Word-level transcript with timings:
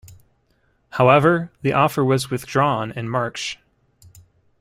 However, 0.93 1.51
the 1.61 1.73
offer 1.73 2.03
was 2.03 2.31
withdrawn 2.31 2.91
in 2.93 3.07
March. 3.07 3.59